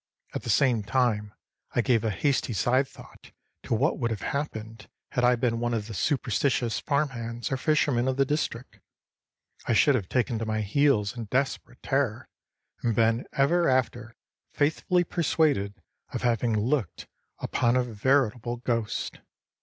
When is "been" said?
5.35-5.59, 12.95-13.27